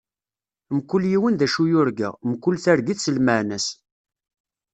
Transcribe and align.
Mkul 0.75 1.03
yiwen 1.11 1.35
d 1.39 1.41
acu 1.45 1.63
yurga, 1.71 2.09
mkul 2.29 2.55
targit 2.63 2.99
s 3.01 3.07
lmeɛna-s. 3.15 3.67